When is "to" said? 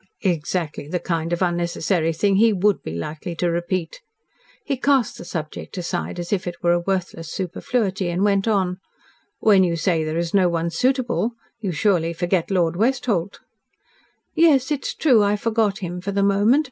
3.35-3.51